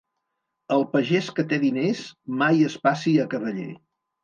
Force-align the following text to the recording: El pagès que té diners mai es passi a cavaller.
El 0.75 0.85
pagès 0.93 1.29
que 1.41 1.45
té 1.51 1.59
diners 1.65 2.03
mai 2.41 2.65
es 2.71 2.81
passi 2.89 3.17
a 3.27 3.31
cavaller. 3.37 3.71